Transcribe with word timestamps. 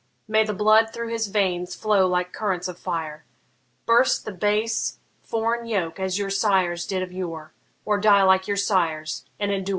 May 0.27 0.43
the 0.43 0.53
blood 0.55 0.91
through 0.91 1.09
his 1.09 1.27
veins 1.27 1.75
flow 1.75 2.07
like 2.07 2.33
currents 2.33 2.67
of 2.67 2.79
fire! 2.79 3.23
Burst 3.85 4.25
the 4.25 4.31
base 4.31 4.97
foreign 5.21 5.67
yoke 5.67 5.99
as 5.99 6.17
your 6.17 6.31
sires 6.31 6.87
did 6.87 7.03
of 7.03 7.11
yore, 7.11 7.53
Or 7.85 7.99
die 7.99 8.23
like 8.23 8.47
your 8.47 8.57
sires, 8.57 9.25
and 9.39 9.51
endure 9.51 9.61
it 9.61 9.67
no 9.67 9.69
more! 9.69 9.69